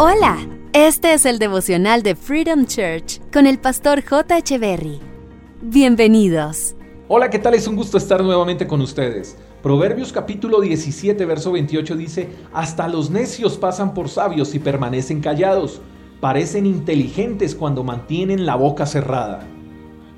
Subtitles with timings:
[0.00, 0.38] Hola,
[0.74, 4.56] este es el devocional de Freedom Church con el pastor J.
[4.56, 5.00] Berry.
[5.60, 6.76] Bienvenidos.
[7.08, 7.54] Hola, ¿qué tal?
[7.54, 9.36] Es un gusto estar nuevamente con ustedes.
[9.60, 15.80] Proverbios capítulo 17, verso 28 dice, Hasta los necios pasan por sabios y permanecen callados.
[16.20, 19.48] Parecen inteligentes cuando mantienen la boca cerrada.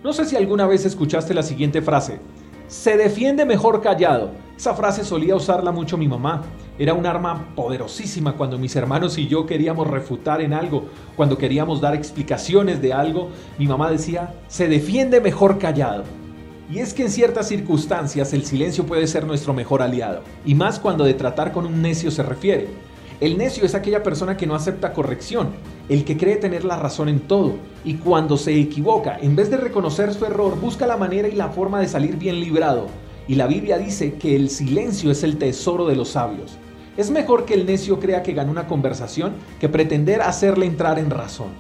[0.05, 2.21] No sé si alguna vez escuchaste la siguiente frase,
[2.69, 4.33] se defiende mejor callado.
[4.61, 6.43] Esa frase solía usarla mucho mi mamá.
[6.79, 10.85] Era un arma poderosísima cuando mis hermanos y yo queríamos refutar en algo,
[11.17, 16.05] cuando queríamos dar explicaciones de algo, mi mamá decía, se defiende mejor callado.
[16.71, 20.79] Y es que en ciertas circunstancias el silencio puede ser nuestro mejor aliado, y más
[20.79, 22.69] cuando de tratar con un necio se refiere.
[23.19, 25.53] El necio es aquella persona que no acepta corrección,
[25.89, 29.57] el que cree tener la razón en todo, y cuando se equivoca, en vez de
[29.57, 32.89] reconocer su error, busca la manera y la forma de salir bien librado.
[33.31, 36.59] Y la Biblia dice que el silencio es el tesoro de los sabios.
[36.97, 41.11] Es mejor que el necio crea que gana una conversación que pretender hacerle entrar en
[41.11, 41.51] razón.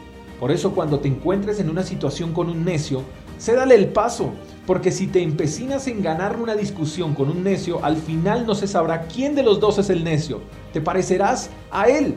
[0.40, 3.04] Por eso cuando te encuentres en una situación con un necio,
[3.38, 4.32] cédale el paso,
[4.66, 8.66] porque si te empecinas en ganar una discusión con un necio, al final no se
[8.66, 10.40] sabrá quién de los dos es el necio.
[10.72, 12.16] Te parecerás a él.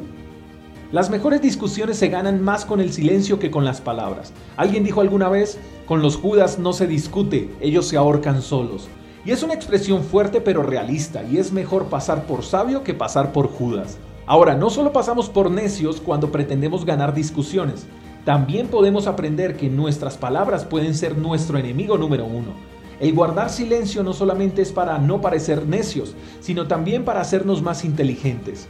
[0.91, 4.33] Las mejores discusiones se ganan más con el silencio que con las palabras.
[4.57, 8.89] Alguien dijo alguna vez, con los judas no se discute, ellos se ahorcan solos.
[9.25, 13.31] Y es una expresión fuerte pero realista, y es mejor pasar por sabio que pasar
[13.31, 13.97] por judas.
[14.25, 17.85] Ahora, no solo pasamos por necios cuando pretendemos ganar discusiones,
[18.25, 22.53] también podemos aprender que nuestras palabras pueden ser nuestro enemigo número uno.
[23.01, 27.83] El guardar silencio no solamente es para no parecer necios, sino también para hacernos más
[27.83, 28.67] inteligentes.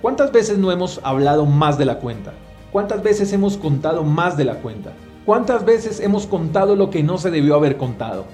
[0.00, 2.32] ¿Cuántas veces no hemos hablado más de la cuenta?
[2.72, 4.92] ¿Cuántas veces hemos contado más de la cuenta?
[5.26, 8.24] ¿Cuántas veces hemos contado lo que no se debió haber contado?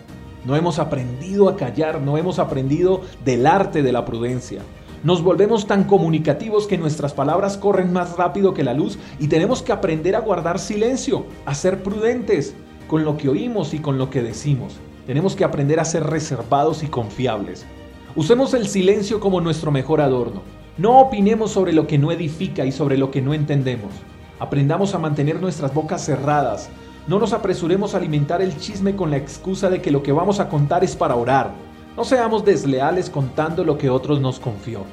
[0.45, 4.63] No hemos aprendido a callar, no hemos aprendido del arte de la prudencia.
[5.05, 9.63] Nos volvemos tan comunicativos que nuestras palabras corren más rápido que la luz y tenemos
[9.63, 12.55] que aprender a guardar silencio, a ser prudentes
[12.89, 14.79] con lo que oímos y con lo que decimos.
[15.07, 17.67] Tenemos que aprender a ser reservados y confiables.
[18.15, 20.43] Usemos el silencio como nuestro mejor adorno.
[20.79, 23.93] No opinemos sobre lo que no edifica y sobre lo que no entendemos.
[24.39, 26.69] Aprendamos a mantener nuestras bocas cerradas.
[27.09, 30.39] No nos apresuremos a alimentar el chisme con la excusa de que lo que vamos
[30.39, 31.51] a contar es para orar.
[31.97, 34.85] No seamos desleales contando lo que otros nos confió.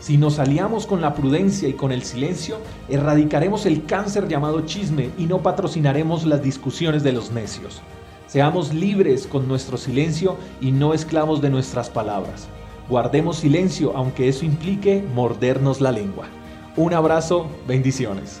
[0.00, 2.58] Si nos aliamos con la prudencia y con el silencio,
[2.88, 7.82] erradicaremos el cáncer llamado chisme y no patrocinaremos las discusiones de los necios.
[8.26, 12.48] Seamos libres con nuestro silencio y no esclavos de nuestras palabras.
[12.88, 16.26] Guardemos silencio aunque eso implique mordernos la lengua.
[16.76, 18.40] Un abrazo, bendiciones.